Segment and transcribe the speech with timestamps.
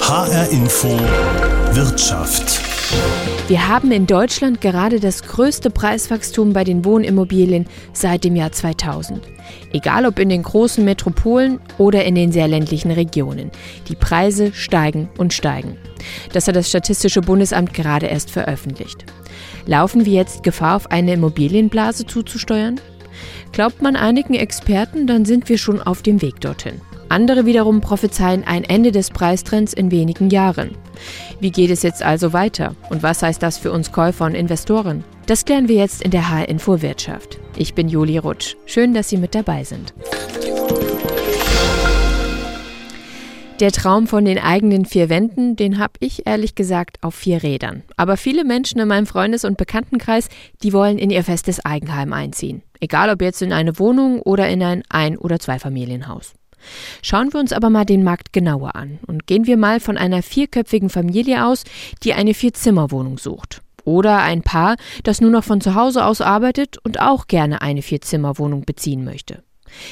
[0.00, 0.88] HR Info
[1.72, 2.60] Wirtschaft.
[3.48, 9.20] Wir haben in Deutschland gerade das größte Preiswachstum bei den Wohnimmobilien seit dem Jahr 2000.
[9.72, 13.50] Egal ob in den großen Metropolen oder in den sehr ländlichen Regionen.
[13.88, 15.76] Die Preise steigen und steigen.
[16.32, 19.04] Das hat das Statistische Bundesamt gerade erst veröffentlicht.
[19.66, 22.80] Laufen wir jetzt Gefahr, auf eine Immobilienblase zuzusteuern?
[23.52, 26.80] Glaubt man einigen Experten, dann sind wir schon auf dem Weg dorthin.
[27.12, 30.70] Andere wiederum prophezeien ein Ende des Preistrends in wenigen Jahren.
[31.40, 32.74] Wie geht es jetzt also weiter?
[32.88, 35.04] Und was heißt das für uns Käufer und Investoren?
[35.26, 37.38] Das klären wir jetzt in der HR-Info Wirtschaft.
[37.54, 38.56] Ich bin Juli Rutsch.
[38.64, 39.92] Schön, dass Sie mit dabei sind.
[43.60, 47.82] Der Traum von den eigenen vier Wänden, den habe ich ehrlich gesagt auf vier Rädern.
[47.98, 50.30] Aber viele Menschen in meinem Freundes- und Bekanntenkreis,
[50.62, 52.62] die wollen in ihr festes Eigenheim einziehen.
[52.80, 56.32] Egal ob jetzt in eine Wohnung oder in ein Ein- oder Zweifamilienhaus.
[57.02, 60.22] Schauen wir uns aber mal den Markt genauer an und gehen wir mal von einer
[60.22, 61.64] vierköpfigen Familie aus,
[62.02, 63.62] die eine Vierzimmerwohnung sucht.
[63.84, 67.82] Oder ein Paar, das nur noch von zu Hause aus arbeitet und auch gerne eine
[67.82, 69.42] Vierzimmerwohnung beziehen möchte.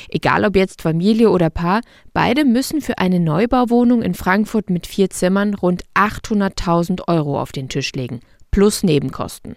[0.08, 1.80] Egal ob jetzt Familie oder Paar,
[2.12, 7.68] beide müssen für eine Neubauwohnung in Frankfurt mit vier Zimmern rund 800.000 Euro auf den
[7.68, 8.20] Tisch legen.
[8.50, 9.56] Plus Nebenkosten.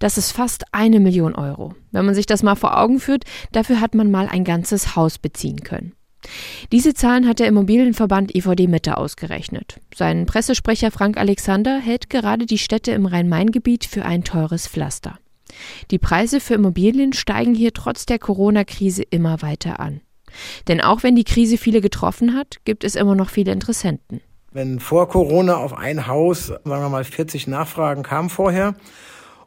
[0.00, 1.74] Das ist fast eine Million Euro.
[1.92, 5.18] Wenn man sich das mal vor Augen führt, dafür hat man mal ein ganzes Haus
[5.18, 5.92] beziehen können.
[6.72, 9.80] Diese Zahlen hat der Immobilienverband EVD Mitte ausgerechnet.
[9.94, 15.18] Sein Pressesprecher Frank Alexander hält gerade die Städte im Rhein-Main-Gebiet für ein teures Pflaster.
[15.90, 20.00] Die Preise für Immobilien steigen hier trotz der Corona-Krise immer weiter an.
[20.68, 24.20] Denn auch wenn die Krise viele getroffen hat, gibt es immer noch viele Interessenten.
[24.50, 28.74] Wenn vor Corona auf ein Haus, sagen wir mal, 40 Nachfragen kamen vorher,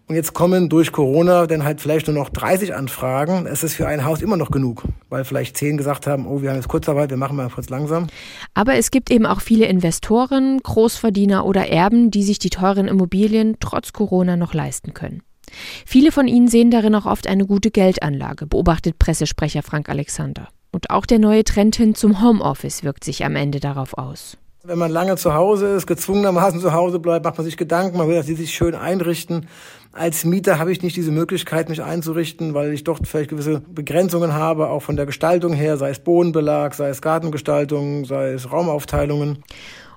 [0.07, 3.45] und jetzt kommen durch Corona dann halt vielleicht nur noch 30 Anfragen.
[3.45, 6.49] Es ist für ein Haus immer noch genug, weil vielleicht zehn gesagt haben, oh, wir
[6.49, 8.07] haben jetzt Kurzarbeit, wir machen mal kurz langsam.
[8.53, 13.57] Aber es gibt eben auch viele Investoren, Großverdiener oder Erben, die sich die teuren Immobilien
[13.59, 15.23] trotz Corona noch leisten können.
[15.85, 20.47] Viele von ihnen sehen darin auch oft eine gute Geldanlage, beobachtet Pressesprecher Frank Alexander.
[20.71, 24.37] Und auch der neue Trend hin zum Homeoffice wirkt sich am Ende darauf aus.
[24.67, 28.09] Wenn man lange zu Hause ist, gezwungenermaßen zu Hause bleibt, macht man sich Gedanken, man
[28.09, 29.47] will, dass sie sich schön einrichten.
[29.93, 34.33] Als Mieter habe ich nicht diese Möglichkeit, mich einzurichten, weil ich doch vielleicht gewisse Begrenzungen
[34.33, 39.41] habe, auch von der Gestaltung her, sei es Bodenbelag, sei es Gartengestaltung, sei es Raumaufteilungen.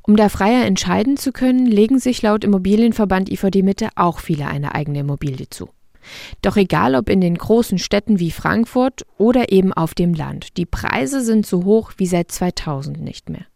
[0.03, 4.77] Um da freier entscheiden zu können, legen sich laut Immobilienverband IVD Mitte auch viele eine
[4.77, 5.71] eigene Immobilie zu.
[6.43, 10.67] Doch egal ob in den großen Städten wie Frankfurt oder eben auf dem Land, die
[10.67, 13.50] Preise sind so hoch wie seit 2000 nicht mehr.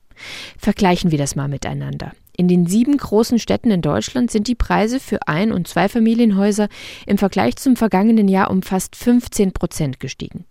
[0.59, 2.13] Vergleichen wir das mal miteinander.
[2.37, 6.69] In den sieben großen Städten in Deutschland sind die Preise für Ein- und Zweifamilienhäuser
[7.07, 10.45] im Vergleich zum vergangenen Jahr um fast 15 Prozent gestiegen.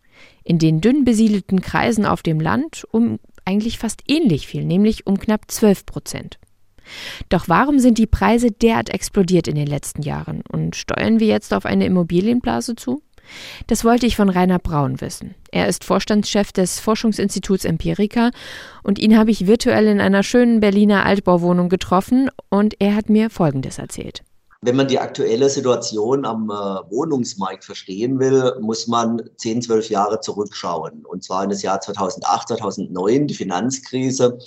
[0.44, 5.20] In den dünn besiedelten Kreisen auf dem Land um eigentlich fast ähnlich viel, nämlich um
[5.20, 6.40] knapp 12 Prozent.
[7.30, 11.54] Doch warum sind die Preise derart explodiert in den letzten Jahren und steuern wir jetzt
[11.54, 13.02] auf eine Immobilienblase zu?
[13.68, 15.36] Das wollte ich von Rainer Braun wissen.
[15.52, 18.32] Er ist Vorstandschef des Forschungsinstituts Empirica
[18.84, 23.30] und ihn habe ich virtuell in einer schönen Berliner Altbauwohnung getroffen und er hat mir
[23.30, 24.24] Folgendes erzählt.
[24.66, 30.22] Wenn man die aktuelle Situation am äh, Wohnungsmarkt verstehen will, muss man 10, 12 Jahre
[30.22, 31.06] zurückschauen.
[31.06, 34.40] Und zwar in das Jahr 2008, 2009, die Finanzkrise.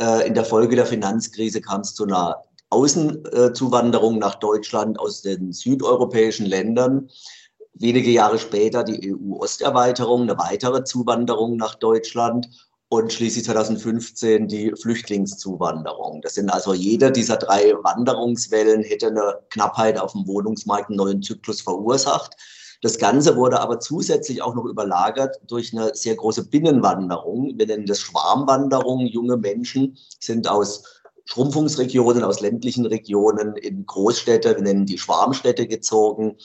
[0.00, 2.36] Äh, in der Folge der Finanzkrise kam es zu einer
[2.70, 7.08] Außenzuwanderung nach Deutschland aus den südeuropäischen Ländern
[7.74, 12.48] wenige Jahre später die EU-Osterweiterung, eine weitere Zuwanderung nach Deutschland
[12.88, 16.20] und schließlich 2015 die Flüchtlingszuwanderung.
[16.22, 21.22] Das sind also jeder dieser drei Wanderungswellen hätte eine Knappheit auf dem Wohnungsmarkt einen neuen
[21.22, 22.36] Zyklus verursacht.
[22.82, 27.54] Das Ganze wurde aber zusätzlich auch noch überlagert durch eine sehr große Binnenwanderung.
[27.56, 29.06] Wir nennen das Schwarmwanderung.
[29.06, 30.84] Junge Menschen sind aus
[31.24, 36.36] Schrumpfungsregionen, aus ländlichen Regionen in Großstädte, wir nennen die Schwarmstädte gezogen,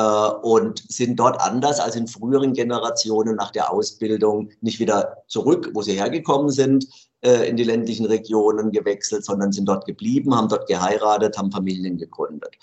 [0.00, 5.82] und sind dort anders als in früheren Generationen nach der Ausbildung nicht wieder zurück, wo
[5.82, 6.86] sie hergekommen sind,
[7.24, 11.96] äh, in die ländlichen Regionen gewechselt, sondern sind dort geblieben, haben dort geheiratet, haben Familien
[11.96, 12.56] gegründet.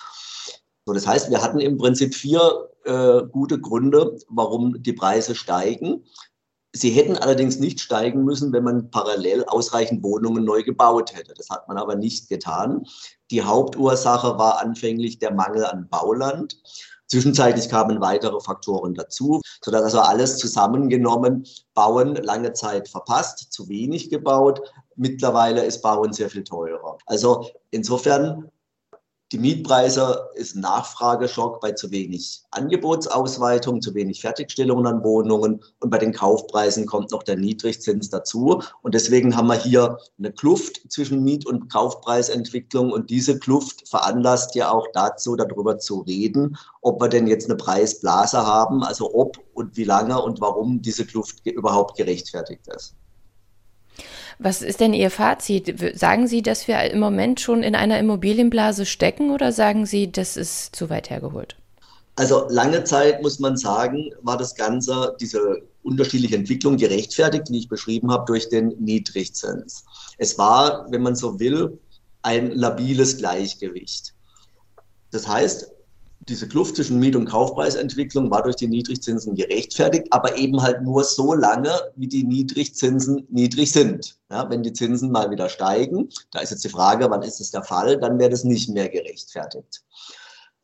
[0.86, 6.04] So, das heißt, wir hatten im Prinzip vier äh, gute Gründe, warum die Preise steigen.
[6.74, 11.34] Sie hätten allerdings nicht steigen müssen, wenn man parallel ausreichend Wohnungen neu gebaut hätte.
[11.34, 12.86] Das hat man aber nicht getan.
[13.30, 16.62] Die Hauptursache war anfänglich der Mangel an Bauland.
[17.12, 24.10] Zwischenzeitlich kamen weitere Faktoren dazu, sodass also alles zusammengenommen Bauen lange Zeit verpasst, zu wenig
[24.10, 24.62] gebaut.
[24.96, 26.98] Mittlerweile ist Bauen sehr viel teurer.
[27.08, 28.50] Also insofern
[29.32, 35.90] Die Mietpreise ist ein Nachfrageschock bei zu wenig Angebotsausweitung, zu wenig Fertigstellungen an Wohnungen und
[35.90, 38.62] bei den Kaufpreisen kommt noch der Niedrigzins dazu.
[38.82, 44.54] Und deswegen haben wir hier eine Kluft zwischen Miet- und Kaufpreisentwicklung und diese Kluft veranlasst
[44.56, 49.38] ja auch dazu, darüber zu reden, ob wir denn jetzt eine Preisblase haben, also ob
[49.54, 52.96] und wie lange und warum diese Kluft überhaupt gerechtfertigt ist.
[54.40, 55.98] Was ist denn Ihr Fazit?
[55.98, 60.38] Sagen Sie, dass wir im Moment schon in einer Immobilienblase stecken oder sagen Sie, das
[60.38, 61.56] ist zu weit hergeholt?
[62.16, 67.70] Also lange Zeit muss man sagen, war das Ganze, diese unterschiedliche Entwicklung gerechtfertigt, die ich
[67.70, 69.86] beschrieben habe, durch den Niedrigzins.
[70.18, 71.80] Es war, wenn man so will,
[72.22, 74.14] ein labiles Gleichgewicht.
[75.12, 75.72] Das heißt,
[76.30, 81.04] diese Kluft zwischen Miet- und Kaufpreisentwicklung war durch die Niedrigzinsen gerechtfertigt, aber eben halt nur
[81.04, 84.18] so lange, wie die Niedrigzinsen niedrig sind.
[84.30, 87.52] Ja, wenn die Zinsen mal wieder steigen, da ist jetzt die Frage, wann ist es
[87.52, 89.84] der Fall, dann wäre das nicht mehr gerechtfertigt.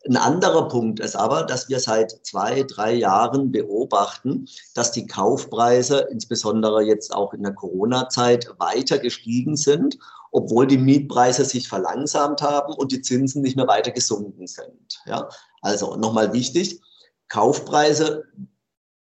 [0.06, 6.06] Ein anderer Punkt ist aber, dass wir seit zwei, drei Jahren beobachten, dass die Kaufpreise,
[6.10, 9.98] insbesondere jetzt auch in der Corona-Zeit, weiter gestiegen sind
[10.30, 15.02] obwohl die Mietpreise sich verlangsamt haben und die Zinsen nicht mehr weiter gesunken sind.
[15.06, 15.28] Ja?
[15.62, 16.80] Also nochmal wichtig,
[17.28, 18.24] Kaufpreise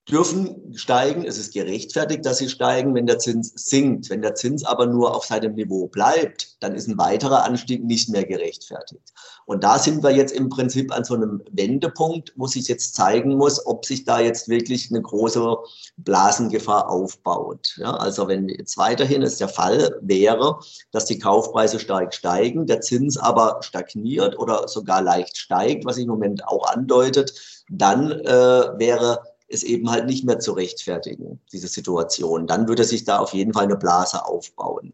[0.09, 1.23] dürfen steigen.
[1.23, 4.09] Es ist gerechtfertigt, dass sie steigen, wenn der Zins sinkt.
[4.09, 8.09] Wenn der Zins aber nur auf seinem Niveau bleibt, dann ist ein weiterer Anstieg nicht
[8.09, 9.13] mehr gerechtfertigt.
[9.45, 13.37] Und da sind wir jetzt im Prinzip an so einem Wendepunkt, wo sich jetzt zeigen
[13.37, 15.55] muss, ob sich da jetzt wirklich eine große
[15.97, 17.75] Blasengefahr aufbaut.
[17.77, 20.59] Ja, also wenn jetzt weiterhin es der Fall wäre,
[20.91, 26.03] dass die Kaufpreise stark steigen, der Zins aber stagniert oder sogar leicht steigt, was sich
[26.03, 27.33] im Moment auch andeutet,
[27.69, 32.47] dann äh, wäre ist eben halt nicht mehr zu rechtfertigen, diese Situation.
[32.47, 34.93] Dann würde sich da auf jeden Fall eine Blase aufbauen.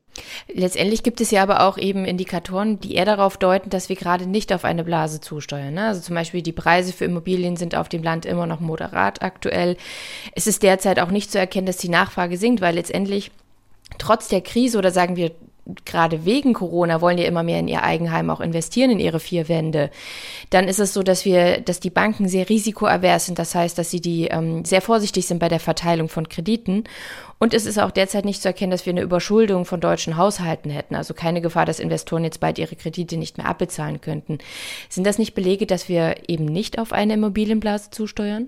[0.54, 4.28] Letztendlich gibt es ja aber auch eben Indikatoren, die eher darauf deuten, dass wir gerade
[4.28, 5.74] nicht auf eine Blase zusteuern.
[5.74, 5.88] Ne?
[5.88, 9.78] Also zum Beispiel die Preise für Immobilien sind auf dem Land immer noch moderat aktuell.
[10.36, 13.32] Es ist derzeit auch nicht zu erkennen, dass die Nachfrage sinkt, weil letztendlich
[13.98, 15.32] trotz der Krise oder sagen wir
[15.86, 19.50] gerade wegen Corona wollen ja immer mehr in ihr Eigenheim auch investieren, in ihre vier
[19.50, 19.89] Wände.
[20.50, 23.39] Dann ist es so, dass wir, dass die Banken sehr risikoavers sind.
[23.39, 26.83] Das heißt, dass sie die ähm, sehr vorsichtig sind bei der Verteilung von Krediten.
[27.39, 30.69] Und es ist auch derzeit nicht zu erkennen, dass wir eine Überschuldung von deutschen Haushalten
[30.69, 30.95] hätten.
[30.95, 34.39] Also keine Gefahr, dass Investoren jetzt bald ihre Kredite nicht mehr abbezahlen könnten.
[34.89, 38.48] Sind das nicht Belege, dass wir eben nicht auf eine Immobilienblase zusteuern?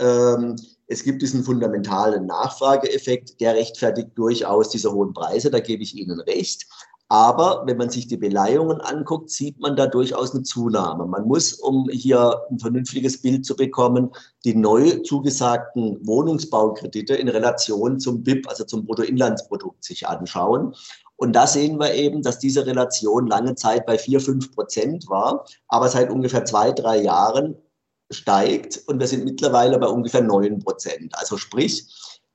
[0.00, 0.56] Ähm
[0.90, 6.20] es gibt diesen fundamentalen Nachfrageeffekt, der rechtfertigt durchaus diese hohen Preise, da gebe ich Ihnen
[6.20, 6.66] recht.
[7.08, 11.06] Aber wenn man sich die Beleihungen anguckt, sieht man da durchaus eine Zunahme.
[11.06, 14.10] Man muss, um hier ein vernünftiges Bild zu bekommen,
[14.44, 20.74] die neu zugesagten Wohnungsbaukredite in Relation zum BIP, also zum Bruttoinlandsprodukt, sich anschauen.
[21.16, 25.44] Und da sehen wir eben, dass diese Relation lange Zeit bei vier fünf Prozent war,
[25.68, 27.56] aber seit ungefähr zwei, drei Jahren
[28.10, 31.12] steigt und wir sind mittlerweile bei ungefähr 9 Prozent.
[31.16, 31.86] Also sprich,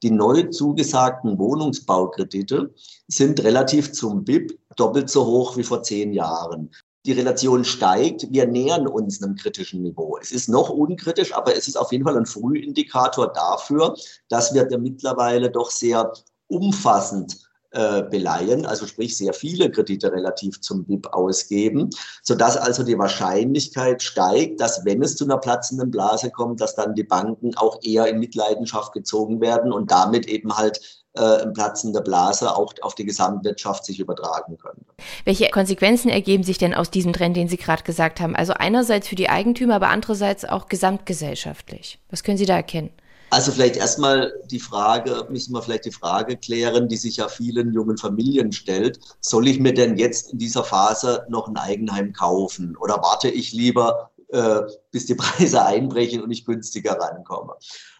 [0.04, 2.74] die neu zugesagten Wohnungsbaukredite
[3.08, 6.72] sind relativ zum BIP doppelt so hoch wie vor zehn Jahren.
[7.06, 10.18] Die Relation steigt, wir nähern uns einem kritischen Niveau.
[10.20, 13.96] Es ist noch unkritisch, aber es ist auf jeden Fall ein Frühindikator dafür,
[14.28, 16.12] dass wir mittlerweile doch sehr
[16.48, 17.45] umfassend
[17.76, 21.90] äh, beleihen, also sprich sehr viele Kredite relativ zum BIP ausgeben,
[22.24, 26.96] sodass also die Wahrscheinlichkeit steigt, dass wenn es zu einer platzenden Blase kommt, dass dann
[26.96, 32.56] die Banken auch eher in Mitleidenschaft gezogen werden und damit eben halt äh, platzende Blase
[32.56, 34.86] auch auf die Gesamtwirtschaft sich übertragen können.
[35.26, 38.38] Welche Konsequenzen ergeben sich denn aus diesem Trend, den Sie gerade gesagt haben?
[38.38, 42.00] Also einerseits für die Eigentümer, aber andererseits auch gesamtgesellschaftlich.
[42.10, 42.92] Was können Sie da erkennen?
[43.30, 47.74] Also vielleicht erstmal die Frage, müssen wir vielleicht die Frage klären, die sich ja vielen
[47.74, 49.00] jungen Familien stellt.
[49.20, 52.78] Soll ich mir denn jetzt in dieser Phase noch ein Eigenheim kaufen?
[52.78, 57.54] Oder warte ich lieber, äh, bis die Preise einbrechen und ich günstiger rankomme?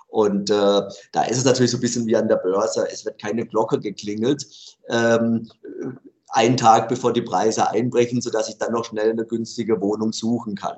[0.08, 2.88] Und äh, da ist es natürlich so ein bisschen wie an der Börse.
[2.90, 4.46] Es wird keine Glocke geklingelt.
[4.88, 5.50] Ähm,
[6.36, 10.56] einen Tag bevor die Preise einbrechen, sodass ich dann noch schnell eine günstige Wohnung suchen
[10.56, 10.76] kann.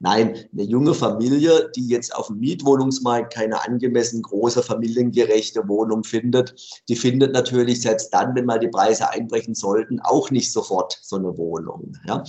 [0.00, 6.54] Nein, eine junge Familie, die jetzt auf dem Mietwohnungsmarkt keine angemessen große familiengerechte Wohnung findet,
[6.88, 11.16] die findet natürlich selbst dann, wenn mal die Preise einbrechen sollten, auch nicht sofort so
[11.16, 11.96] eine Wohnung.
[12.06, 12.22] Ja?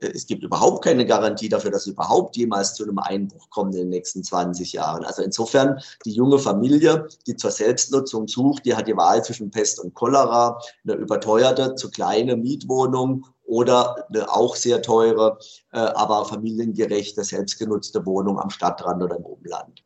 [0.00, 3.82] Es gibt überhaupt keine Garantie dafür, dass es überhaupt jemals zu einem Einbruch kommt in
[3.82, 5.04] den nächsten 20 Jahren.
[5.04, 9.80] Also insofern, die junge Familie, die zur Selbstnutzung sucht, die hat die Wahl zwischen Pest
[9.80, 11.90] und Cholera, eine überteuerte, zu
[12.22, 15.38] kleine Mietwohnung oder eine auch sehr teure,
[15.72, 19.82] äh, aber familiengerechte, selbstgenutzte Wohnung am Stadtrand oder im Umland.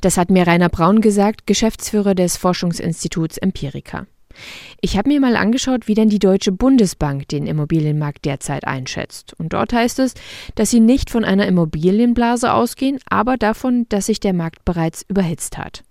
[0.00, 4.06] Das hat mir Rainer Braun gesagt, Geschäftsführer des Forschungsinstituts Empirica.
[4.82, 9.32] Ich habe mir mal angeschaut, wie denn die Deutsche Bundesbank den Immobilienmarkt derzeit einschätzt.
[9.38, 10.12] Und dort heißt es,
[10.56, 15.56] dass sie nicht von einer Immobilienblase ausgehen, aber davon, dass sich der Markt bereits überhitzt
[15.56, 15.85] hat.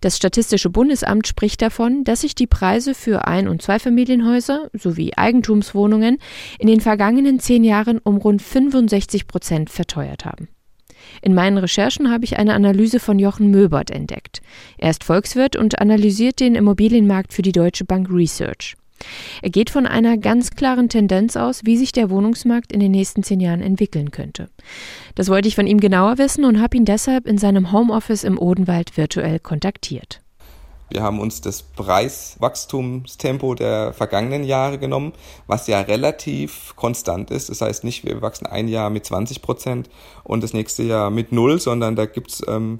[0.00, 6.18] Das Statistische Bundesamt spricht davon, dass sich die Preise für Ein- und Zweifamilienhäuser sowie Eigentumswohnungen
[6.58, 10.48] in den vergangenen zehn Jahren um rund 65 Prozent verteuert haben.
[11.20, 14.40] In meinen Recherchen habe ich eine Analyse von Jochen Möbert entdeckt.
[14.78, 18.76] Er ist Volkswirt und analysiert den Immobilienmarkt für die Deutsche Bank Research.
[19.42, 23.22] Er geht von einer ganz klaren Tendenz aus, wie sich der Wohnungsmarkt in den nächsten
[23.22, 24.48] zehn Jahren entwickeln könnte.
[25.14, 28.38] Das wollte ich von ihm genauer wissen und habe ihn deshalb in seinem Homeoffice im
[28.38, 30.20] Odenwald virtuell kontaktiert.
[30.92, 35.14] Wir haben uns das Preiswachstumstempo der vergangenen Jahre genommen,
[35.46, 37.48] was ja relativ konstant ist.
[37.48, 39.88] Das heißt nicht, wir wachsen ein Jahr mit 20 Prozent
[40.22, 42.78] und das nächste Jahr mit null, sondern da gibt's ähm,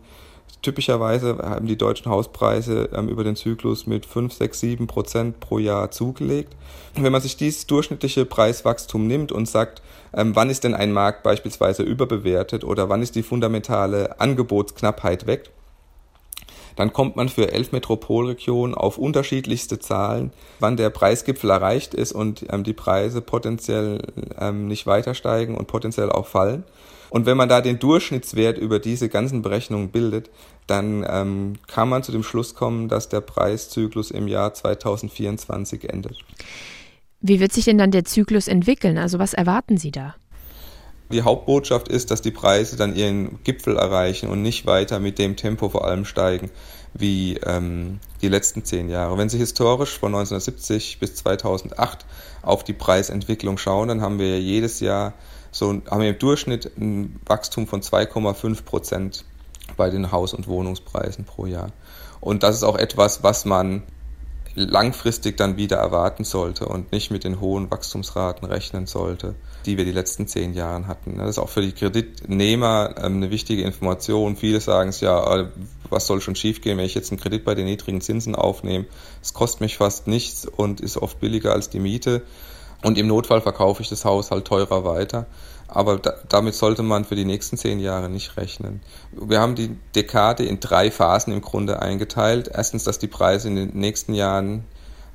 [0.60, 5.58] typischerweise haben die deutschen Hauspreise ähm, über den Zyklus mit 5, 6, 7 Prozent pro
[5.58, 6.54] Jahr zugelegt.
[6.94, 9.82] wenn man sich dieses durchschnittliche Preiswachstum nimmt und sagt,
[10.14, 15.50] ähm, wann ist denn ein Markt beispielsweise überbewertet oder wann ist die fundamentale Angebotsknappheit weg,
[16.76, 22.46] dann kommt man für elf Metropolregionen auf unterschiedlichste Zahlen, wann der Preisgipfel erreicht ist und
[22.50, 24.00] ähm, die Preise potenziell
[24.38, 26.64] ähm, nicht weiter steigen und potenziell auch fallen.
[27.12, 30.30] Und wenn man da den Durchschnittswert über diese ganzen Berechnungen bildet,
[30.66, 36.16] dann ähm, kann man zu dem Schluss kommen, dass der Preiszyklus im Jahr 2024 endet.
[37.20, 38.96] Wie wird sich denn dann der Zyklus entwickeln?
[38.96, 40.14] Also was erwarten Sie da?
[41.12, 45.36] Die Hauptbotschaft ist, dass die Preise dann ihren Gipfel erreichen und nicht weiter mit dem
[45.36, 46.48] Tempo vor allem steigen
[46.94, 49.18] wie ähm, die letzten zehn Jahre.
[49.18, 52.06] Wenn Sie historisch von 1970 bis 2008
[52.40, 55.12] auf die Preisentwicklung schauen, dann haben wir jedes Jahr
[55.52, 59.24] so haben wir im Durchschnitt ein Wachstum von 2,5 Prozent
[59.76, 61.70] bei den Haus- und Wohnungspreisen pro Jahr.
[62.20, 63.82] Und das ist auch etwas, was man
[64.54, 69.84] langfristig dann wieder erwarten sollte und nicht mit den hohen Wachstumsraten rechnen sollte, die wir
[69.84, 71.18] die letzten zehn Jahre hatten.
[71.18, 74.36] Das ist auch für die Kreditnehmer ähm, eine wichtige Information.
[74.36, 75.48] Viele sagen es ja, äh,
[75.88, 78.86] was soll schon schiefgehen, wenn ich jetzt einen Kredit bei den niedrigen Zinsen aufnehme?
[79.22, 82.22] Es kostet mich fast nichts und ist oft billiger als die Miete.
[82.82, 85.26] Und im Notfall verkaufe ich das Haus halt teurer weiter.
[85.68, 88.80] Aber da, damit sollte man für die nächsten zehn Jahre nicht rechnen.
[89.12, 92.50] Wir haben die Dekade in drei Phasen im Grunde eingeteilt.
[92.52, 94.64] Erstens, dass die Preise in den nächsten Jahren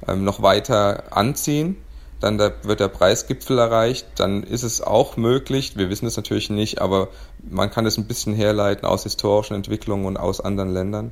[0.08, 1.78] ähm, noch weiter anziehen.
[2.20, 4.08] Dann da wird der Preisgipfel erreicht.
[4.16, 7.10] Dann ist es auch möglich, wir wissen es natürlich nicht, aber
[7.48, 11.12] man kann es ein bisschen herleiten aus historischen Entwicklungen und aus anderen Ländern,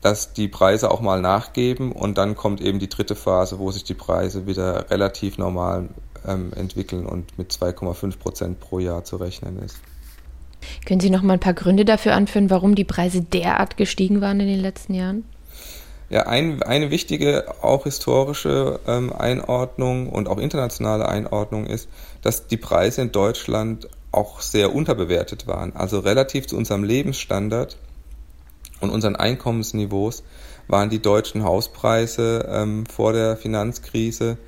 [0.00, 3.84] dass die Preise auch mal nachgeben und dann kommt eben die dritte Phase, wo sich
[3.84, 5.88] die Preise wieder relativ normal
[6.26, 9.76] ähm, entwickeln und mit 2,5 Prozent pro Jahr zu rechnen ist.
[10.86, 14.40] Können Sie noch mal ein paar Gründe dafür anführen, warum die Preise derart gestiegen waren
[14.40, 15.24] in den letzten Jahren?
[16.10, 21.88] Ja, ein, eine wichtige, auch historische ähm, Einordnung und auch internationale Einordnung ist,
[22.22, 25.76] dass die Preise in Deutschland auch sehr unterbewertet waren.
[25.76, 27.76] Also relativ zu unserem Lebensstandard
[28.80, 30.22] und unseren Einkommensniveaus
[30.68, 34.38] waren die deutschen Hauspreise ähm, vor der Finanzkrise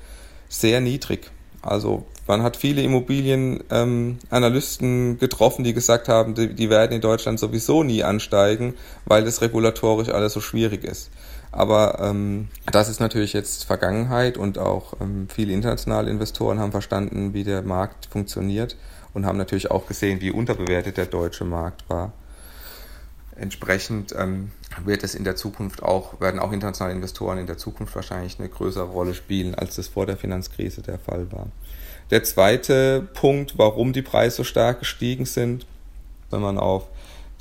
[0.47, 1.31] sehr niedrig.
[1.61, 7.39] Also man hat viele Immobilienanalysten ähm, getroffen, die gesagt haben, die, die, werden in Deutschland
[7.39, 11.11] sowieso nie ansteigen, weil das regulatorisch alles so schwierig ist.
[11.51, 17.33] Aber ähm, das ist natürlich jetzt Vergangenheit und auch ähm, viele internationale Investoren haben verstanden,
[17.33, 18.77] wie der Markt funktioniert
[19.13, 22.13] und haben natürlich auch gesehen, wie unterbewertet der deutsche Markt war.
[23.41, 24.51] Entsprechend ähm,
[24.85, 28.49] wird es in der Zukunft auch, werden auch internationale Investoren in der Zukunft wahrscheinlich eine
[28.49, 31.47] größere Rolle spielen, als das vor der Finanzkrise der Fall war.
[32.11, 35.65] Der zweite Punkt, warum die Preise so stark gestiegen sind,
[36.29, 36.87] wenn man auf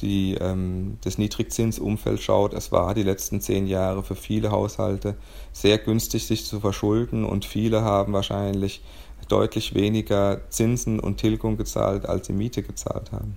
[0.01, 5.17] die, ähm, das Niedrigzinsumfeld schaut, es war die letzten zehn Jahre für viele Haushalte
[5.53, 8.83] sehr günstig, sich zu verschulden und viele haben wahrscheinlich
[9.29, 13.37] deutlich weniger Zinsen und Tilgung gezahlt, als sie Miete gezahlt haben.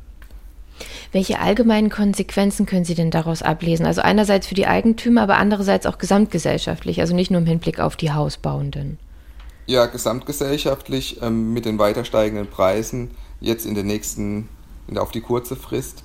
[1.13, 3.85] Welche allgemeinen Konsequenzen können Sie denn daraus ablesen?
[3.85, 7.95] Also einerseits für die Eigentümer, aber andererseits auch gesamtgesellschaftlich, also nicht nur im Hinblick auf
[7.95, 8.97] die Hausbauenden.
[9.67, 14.49] Ja, gesamtgesellschaftlich ähm, mit den weiter steigenden Preisen jetzt in der nächsten,
[14.95, 16.03] auf die kurze Frist,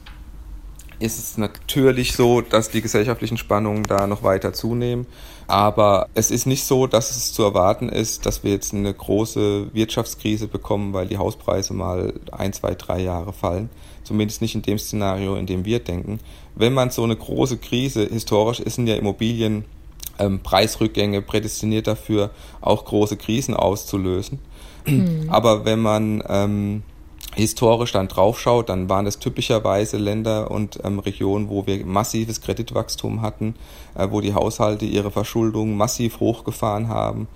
[1.01, 5.07] ist es natürlich so, dass die gesellschaftlichen Spannungen da noch weiter zunehmen.
[5.49, 9.73] Aber es ist nicht so, dass es zu erwarten ist, dass wir jetzt eine große
[9.73, 13.71] Wirtschaftskrise bekommen, weil die Hauspreise mal ein, zwei, drei Jahre fallen.
[14.05, 16.21] Zumindest nicht in dem Szenario, in dem wir denken.
[16.55, 19.65] Wenn man so eine große Krise, historisch ist ja Immobilien
[20.19, 24.41] ähm, Preisrückgänge prädestiniert dafür, auch große Krisen auszulösen.
[24.87, 25.29] Mhm.
[25.29, 26.83] Aber wenn man ähm,
[27.39, 33.23] historisch dann draufschaut, dann waren das typischerweise Länder und ähm, Regionen, wo wir massives Kreditwachstum
[33.23, 33.55] hatten,
[33.97, 37.29] äh, wo die Haushalte ihre Verschuldung massiv hochgefahren haben.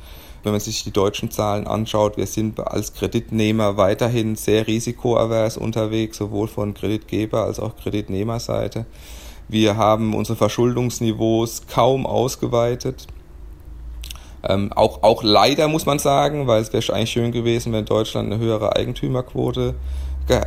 [0.42, 6.18] Wenn man sich die deutschen Zahlen anschaut, wir sind als Kreditnehmer weiterhin sehr risikoavers unterwegs,
[6.18, 8.86] sowohl von Kreditgeber als auch Kreditnehmerseite.
[9.48, 13.06] Wir haben unsere Verschuldungsniveaus kaum ausgeweitet.
[14.48, 18.32] Ähm, auch, auch leider muss man sagen, weil es wäre eigentlich schön gewesen, wenn Deutschland
[18.32, 19.74] eine höhere Eigentümerquote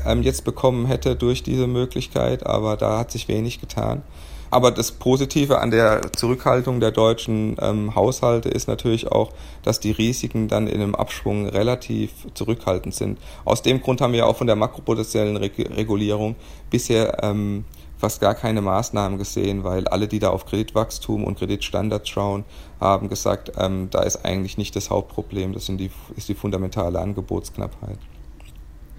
[0.05, 4.03] ähm, jetzt bekommen hätte durch diese Möglichkeit, aber da hat sich wenig getan.
[4.51, 9.31] Aber das Positive an der Zurückhaltung der deutschen ähm, Haushalte ist natürlich auch,
[9.63, 13.19] dass die Risiken dann in einem Abschwung relativ zurückhaltend sind.
[13.43, 16.35] Aus dem Grund haben wir auch von der makropotenziellen Regulierung
[16.69, 17.65] bisher ähm,
[17.97, 22.43] fast gar keine Maßnahmen gesehen, weil alle, die da auf Kreditwachstum und Kreditstandards schauen,
[22.79, 26.99] haben gesagt, ähm, da ist eigentlich nicht das Hauptproblem, das sind die, ist die fundamentale
[26.99, 27.97] Angebotsknappheit.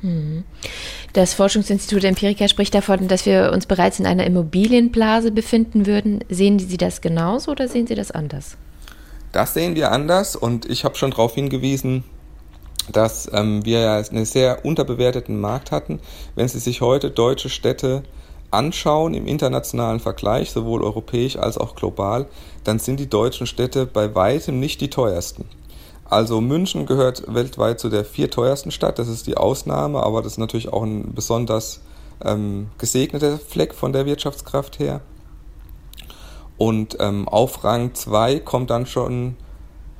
[0.03, 0.45] Mhm.
[1.12, 6.25] Das Forschungsinstitut Empirica spricht davon, dass wir uns bereits in einer Immobilienblase befinden würden.
[6.29, 8.57] Sehen Sie das genauso oder sehen Sie das anders?
[9.33, 12.05] Das sehen wir anders und ich habe schon darauf hingewiesen,
[12.93, 16.00] dass ähm, wir ja einen sehr unterbewerteten Markt hatten.
[16.35, 18.03] Wenn Sie sich heute deutsche Städte
[18.56, 22.26] anschauen im internationalen Vergleich, sowohl europäisch als auch global,
[22.64, 25.44] dann sind die deutschen Städte bei weitem nicht die teuersten.
[26.08, 30.38] Also München gehört weltweit zu der vierteuersten Stadt, das ist die Ausnahme, aber das ist
[30.38, 31.80] natürlich auch ein besonders
[32.25, 35.00] ähm, gesegneter Fleck von der Wirtschaftskraft her.
[36.56, 39.36] Und ähm, auf Rang 2 kommt dann schon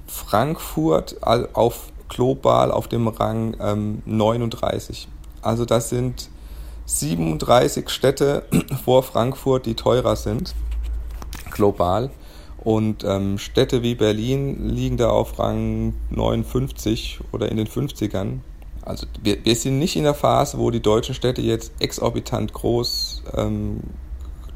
[0.07, 5.09] Frankfurt auf global auf dem Rang ähm, 39.
[5.43, 6.31] Also das sind
[6.87, 8.45] 37 Städte
[8.85, 10.55] vor Frankfurt, die teurer sind,
[11.51, 12.11] global.
[12.59, 18.39] Und ähm, Städte wie Berlin liegen da auf Rang 59 oder in den 50ern.
[18.83, 23.23] Also wir, wir sind nicht in der Phase, wo die deutschen Städte jetzt exorbitant groß
[23.37, 23.81] ähm,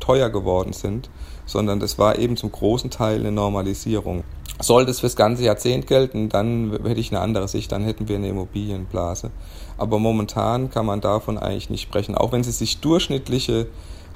[0.00, 1.10] teuer geworden sind,
[1.46, 4.24] sondern das war eben zum großen Teil eine Normalisierung.
[4.60, 8.16] Sollte es fürs ganze Jahrzehnt gelten, dann hätte ich eine andere Sicht, dann hätten wir
[8.16, 9.30] eine Immobilienblase.
[9.78, 12.14] Aber momentan kann man davon eigentlich nicht sprechen.
[12.14, 13.68] Auch wenn Sie sich durchschnittliche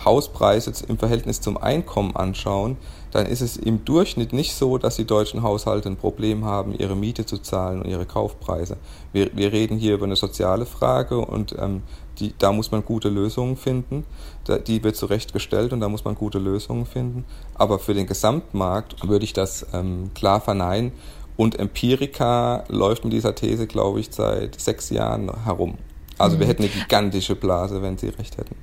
[0.04, 2.76] Hauspreise im Verhältnis zum Einkommen anschauen,
[3.14, 6.96] dann ist es im Durchschnitt nicht so, dass die deutschen Haushalte ein Problem haben, ihre
[6.96, 8.76] Miete zu zahlen und ihre Kaufpreise.
[9.12, 11.82] Wir, wir reden hier über eine soziale Frage und ähm,
[12.18, 14.04] die, da muss man gute Lösungen finden.
[14.42, 17.24] Da, die wird zurechtgestellt und da muss man gute Lösungen finden.
[17.54, 20.90] Aber für den Gesamtmarkt würde ich das ähm, klar verneinen.
[21.36, 25.78] Und Empirica läuft mit dieser These, glaube ich, seit sechs Jahren herum.
[26.18, 26.40] Also mhm.
[26.40, 28.56] wir hätten eine gigantische Blase, wenn sie recht hätten.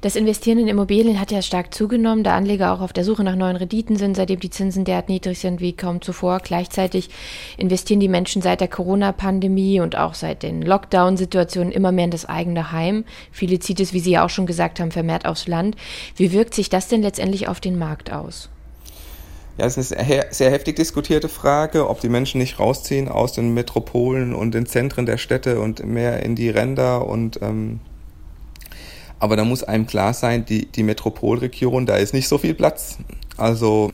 [0.00, 3.36] Das Investieren in Immobilien hat ja stark zugenommen, da Anleger auch auf der Suche nach
[3.36, 6.40] neuen Renditen sind, seitdem die Zinsen derart niedrig sind wie kaum zuvor.
[6.40, 7.10] Gleichzeitig
[7.56, 12.26] investieren die Menschen seit der Corona-Pandemie und auch seit den Lockdown-Situationen immer mehr in das
[12.26, 13.04] eigene Heim.
[13.32, 15.76] Viele zieht es, wie Sie ja auch schon gesagt haben, vermehrt aufs Land.
[16.16, 18.48] Wie wirkt sich das denn letztendlich auf den Markt aus?
[19.58, 23.54] Ja, es ist eine sehr heftig diskutierte Frage, ob die Menschen nicht rausziehen aus den
[23.54, 27.80] Metropolen und den Zentren der Städte und mehr in die Ränder und ähm,
[29.18, 32.98] aber da muss einem klar sein, die, die Metropolregion, da ist nicht so viel Platz.
[33.36, 33.90] Also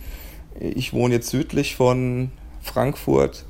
[0.58, 2.30] ich wohne jetzt südlich von
[2.60, 3.44] Frankfurt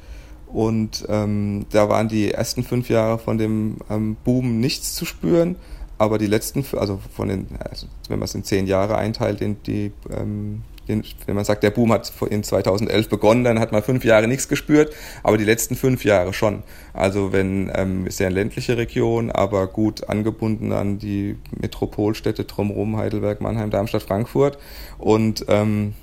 [0.47, 5.57] und ähm, da waren die ersten fünf Jahre von dem ähm, Boom nichts zu spüren.
[5.99, 9.63] Aber die letzten, also von den, also wenn man es in zehn Jahre einteilt, in
[9.63, 14.05] die ähm, wenn man sagt, der Boom hat in 2011 begonnen, dann hat man fünf
[14.05, 14.93] Jahre nichts gespürt,
[15.23, 16.63] aber die letzten fünf Jahre schon.
[16.93, 22.97] Also wenn ähm, ist ja eine ländliche Region, aber gut angebunden an die Metropolstädte drumherum,
[22.97, 24.59] Heidelberg, Mannheim, Darmstadt, Frankfurt.
[24.99, 25.95] Und ähm,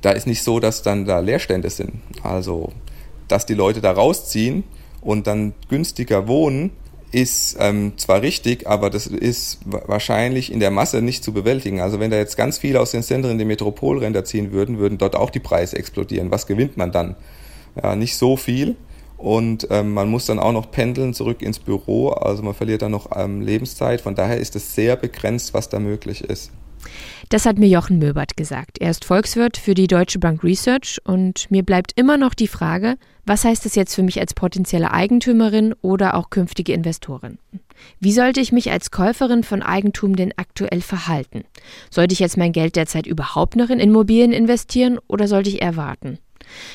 [0.00, 1.94] da ist nicht so, dass dann da Leerstände sind.
[2.22, 2.72] Also
[3.28, 4.64] dass die Leute da rausziehen
[5.00, 6.70] und dann günstiger wohnen,
[7.14, 11.80] ist ähm, zwar richtig, aber das ist wahrscheinlich in der Masse nicht zu bewältigen.
[11.80, 14.98] Also wenn da jetzt ganz viele aus den Zentren in die Metropolränder ziehen würden, würden
[14.98, 16.32] dort auch die Preise explodieren.
[16.32, 17.14] Was gewinnt man dann?
[17.80, 18.74] Ja, nicht so viel.
[19.16, 22.10] Und ähm, man muss dann auch noch pendeln zurück ins Büro.
[22.10, 24.00] Also man verliert dann noch ähm, Lebenszeit.
[24.00, 26.50] Von daher ist es sehr begrenzt, was da möglich ist.
[27.28, 28.78] Das hat mir Jochen Möbert gesagt.
[28.80, 32.96] Er ist Volkswirt für die Deutsche Bank Research und mir bleibt immer noch die Frage,
[33.26, 37.38] was heißt das jetzt für mich als potenzielle Eigentümerin oder auch künftige Investorin?
[37.98, 41.44] Wie sollte ich mich als Käuferin von Eigentum denn aktuell verhalten?
[41.90, 45.76] Sollte ich jetzt mein Geld derzeit überhaupt noch in Immobilien investieren oder sollte ich eher
[45.76, 46.18] warten?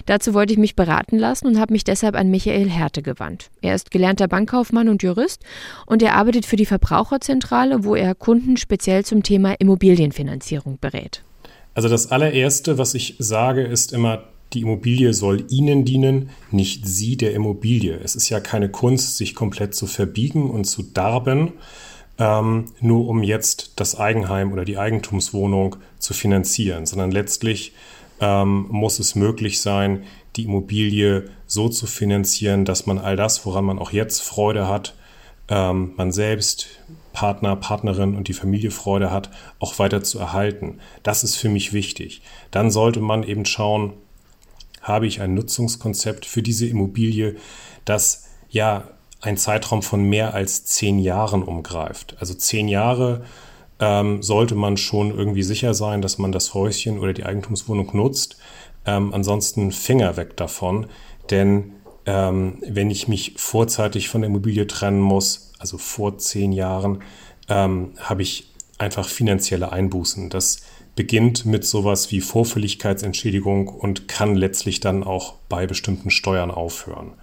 [0.05, 3.49] Dazu wollte ich mich beraten lassen und habe mich deshalb an Michael Härte gewandt.
[3.61, 5.43] Er ist gelernter Bankkaufmann und Jurist
[5.85, 11.23] und er arbeitet für die Verbraucherzentrale, wo er Kunden speziell zum Thema Immobilienfinanzierung berät.
[11.73, 17.17] Also das allererste, was ich sage, ist immer, die Immobilie soll Ihnen dienen, nicht Sie
[17.17, 17.99] der Immobilie.
[18.03, 21.53] Es ist ja keine Kunst, sich komplett zu verbiegen und zu darben,
[22.17, 27.73] ähm, nur um jetzt das Eigenheim oder die Eigentumswohnung zu finanzieren, sondern letztlich
[28.19, 30.03] ähm, muss es möglich sein,
[30.35, 34.95] die Immobilie so zu finanzieren, dass man all das, woran man auch jetzt Freude hat,
[35.47, 36.67] ähm, man selbst,
[37.13, 39.29] Partner, Partnerin und die Familie Freude hat,
[39.59, 40.79] auch weiter zu erhalten.
[41.03, 42.21] Das ist für mich wichtig.
[42.51, 43.93] Dann sollte man eben schauen,
[44.81, 47.35] habe ich ein Nutzungskonzept für diese Immobilie,
[47.85, 48.87] das ja
[49.21, 52.15] ein Zeitraum von mehr als zehn Jahren umgreift.
[52.19, 53.25] Also zehn Jahre
[53.79, 58.37] ähm, sollte man schon irgendwie sicher sein, dass man das Häuschen oder die Eigentumswohnung nutzt.
[58.85, 60.87] Ähm, ansonsten Finger weg davon,
[61.29, 61.73] denn
[62.05, 67.03] ähm, wenn ich mich vorzeitig von der Immobilie trennen muss, also vor zehn Jahren,
[67.49, 70.29] ähm, habe ich einfach finanzielle Einbußen.
[70.29, 70.61] Das
[70.95, 77.13] beginnt mit sowas wie Vorfälligkeitsentschädigung und kann letztlich dann auch bei bestimmten Steuern aufhören.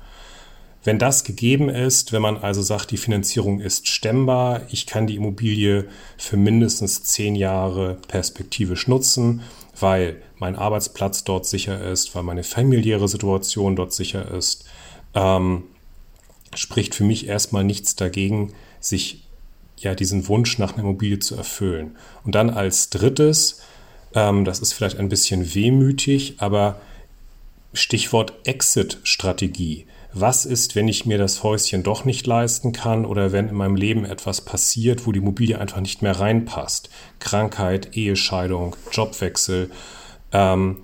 [0.87, 5.17] Wenn das gegeben ist, wenn man also sagt, die Finanzierung ist stemmbar, ich kann die
[5.17, 9.43] Immobilie für mindestens zehn Jahre perspektivisch nutzen,
[9.81, 14.65] weil mein Arbeitsplatz dort sicher ist, weil meine familiäre Situation dort sicher ist,
[15.15, 15.65] ähm,
[16.55, 19.25] spricht für mich erstmal nichts dagegen, sich
[19.77, 21.97] ja diesen Wunsch nach einer Immobilie zu erfüllen.
[22.23, 23.61] Und dann als drittes,
[24.15, 26.81] ähm, das ist vielleicht ein bisschen wehmütig, aber
[27.73, 29.87] Stichwort Exit-Strategie
[30.21, 33.77] was ist, wenn ich mir das Häuschen doch nicht leisten kann oder wenn in meinem
[33.77, 36.89] Leben etwas passiert, wo die Immobilie einfach nicht mehr reinpasst.
[37.21, 39.71] Krankheit, Ehescheidung, Jobwechsel.
[40.33, 40.79] Ähm,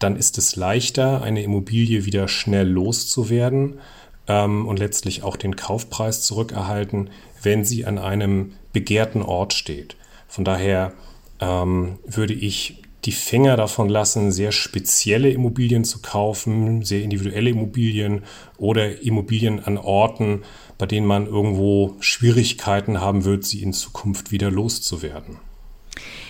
[0.00, 3.78] dann ist es leichter, eine Immobilie wieder schnell loszuwerden
[4.26, 7.10] ähm, und letztlich auch den Kaufpreis zurückerhalten,
[7.42, 9.96] wenn sie an einem begehrten Ort steht.
[10.26, 10.92] Von daher
[11.40, 18.22] ähm, würde ich die Finger davon lassen, sehr spezielle Immobilien zu kaufen, sehr individuelle Immobilien
[18.56, 20.42] oder Immobilien an Orten,
[20.78, 25.36] bei denen man irgendwo Schwierigkeiten haben wird, sie in Zukunft wieder loszuwerden.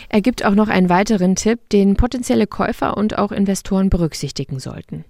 [0.08, 5.04] Er gibt auch noch einen weiteren Tipp, den potenzielle Käufer und auch Investoren berücksichtigen sollten.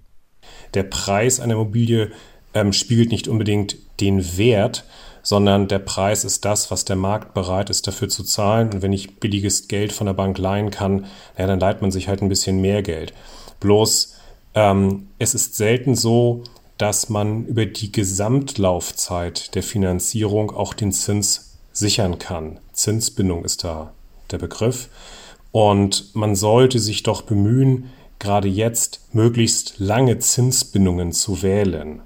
[0.73, 2.11] Der Preis einer Immobilie
[2.53, 4.85] ähm, spiegelt nicht unbedingt den Wert,
[5.25, 8.69] sondern der Preis ist das, was der Markt bereit ist dafür zu zahlen.
[8.71, 12.07] Und wenn ich billiges Geld von der Bank leihen kann, ja, dann leiht man sich
[12.07, 13.11] halt ein bisschen mehr Geld.
[13.59, 14.13] Bloß
[14.53, 16.43] ähm, es ist selten so,
[16.77, 22.59] dass man über die Gesamtlaufzeit der Finanzierung auch den Zins sichern kann.
[22.73, 23.93] Zinsbindung ist da
[24.29, 24.89] der Begriff.
[25.51, 32.03] Und man sollte sich doch bemühen, gerade jetzt möglichst lange Zinsbindungen zu wählen.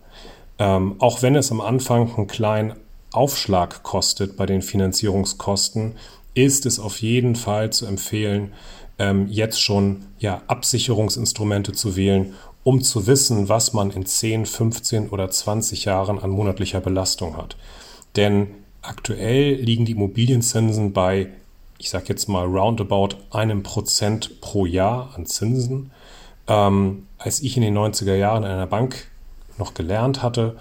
[0.57, 2.75] Ähm, auch wenn es am Anfang einen kleinen
[3.11, 5.95] Aufschlag kostet bei den Finanzierungskosten,
[6.33, 8.53] ist es auf jeden Fall zu empfehlen,
[8.99, 15.09] ähm, jetzt schon ja, Absicherungsinstrumente zu wählen, um zu wissen, was man in 10, 15
[15.09, 17.55] oder 20 Jahren an monatlicher Belastung hat.
[18.15, 18.49] Denn
[18.81, 21.29] aktuell liegen die Immobilienzinsen bei,
[21.77, 25.91] ich sage jetzt mal roundabout einem Prozent pro Jahr an Zinsen.
[26.47, 29.07] Ähm, als ich in den 90er Jahren in einer Bank
[29.57, 30.57] noch gelernt hatte,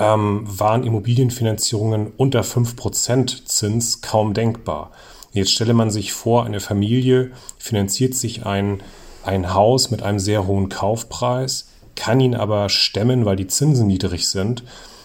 [0.00, 4.90] ähm, waren Immobilienfinanzierungen unter 5% Zins kaum denkbar.
[5.32, 8.82] Jetzt stelle man sich vor, eine Familie finanziert sich ein,
[9.24, 14.28] ein Haus mit einem sehr hohen Kaufpreis, kann ihn aber stemmen, weil die Zinsen niedrig
[14.28, 14.64] sind.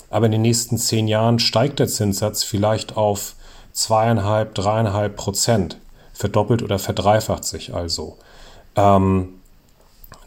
[0.10, 3.36] Aber in den nächsten zehn Jahren steigt der Zinssatz vielleicht auf
[3.74, 5.78] zweieinhalb, dreieinhalb Prozent,
[6.14, 8.18] verdoppelt oder verdreifacht sich also.
[8.78, 9.34] Ähm,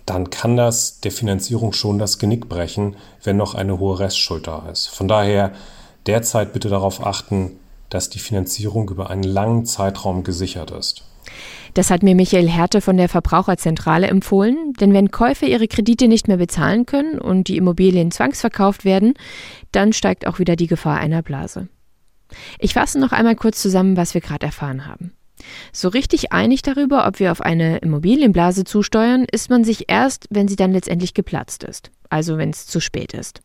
[0.08, 4.68] dann kann das der Finanzierung schon das Genick brechen, wenn noch eine hohe Restschuld da
[4.70, 4.86] ist.
[4.88, 5.52] Von daher
[6.06, 7.58] derzeit bitte darauf achten,
[7.90, 11.04] dass die Finanzierung über einen langen Zeitraum gesichert ist.
[11.74, 16.26] Das hat mir Michael Härte von der Verbraucherzentrale empfohlen, denn wenn Käufer ihre Kredite nicht
[16.26, 19.14] mehr bezahlen können und die Immobilien zwangsverkauft werden,
[19.72, 21.68] dann steigt auch wieder die Gefahr einer Blase.
[22.58, 25.12] Ich fasse noch einmal kurz zusammen, was wir gerade erfahren haben.
[25.72, 30.48] So richtig einig darüber, ob wir auf eine Immobilienblase zusteuern, ist man sich erst, wenn
[30.48, 33.40] sie dann letztendlich geplatzt ist, also wenn es zu spät ist.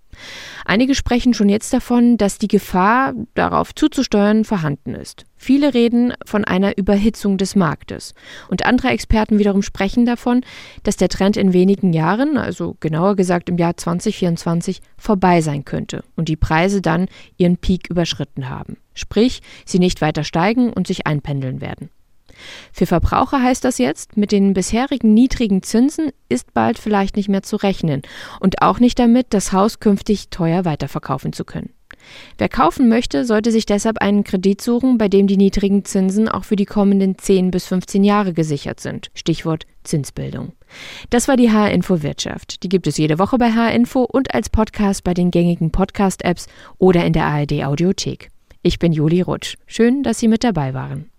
[0.65, 5.25] Einige sprechen schon jetzt davon, dass die Gefahr, darauf zuzusteuern, vorhanden ist.
[5.35, 8.13] Viele reden von einer Überhitzung des Marktes.
[8.47, 10.41] Und andere Experten wiederum sprechen davon,
[10.83, 16.03] dass der Trend in wenigen Jahren, also genauer gesagt im Jahr 2024, vorbei sein könnte
[16.15, 18.77] und die Preise dann ihren Peak überschritten haben.
[18.93, 21.89] Sprich, sie nicht weiter steigen und sich einpendeln werden.
[22.71, 27.43] Für Verbraucher heißt das jetzt, mit den bisherigen niedrigen Zinsen ist bald vielleicht nicht mehr
[27.43, 28.01] zu rechnen
[28.39, 31.69] und auch nicht damit, das Haus künftig teuer weiterverkaufen zu können.
[32.37, 36.43] Wer kaufen möchte, sollte sich deshalb einen Kredit suchen, bei dem die niedrigen Zinsen auch
[36.43, 39.09] für die kommenden 10 bis 15 Jahre gesichert sind.
[39.13, 40.53] Stichwort Zinsbildung.
[41.09, 42.63] Das war die H-Info Wirtschaft.
[42.63, 47.05] Die gibt es jede Woche bei H-Info und als Podcast bei den gängigen Podcast-Apps oder
[47.05, 48.29] in der ARD Audiothek.
[48.61, 49.57] Ich bin Juli Rutsch.
[49.65, 51.12] Schön, dass Sie mit dabei waren.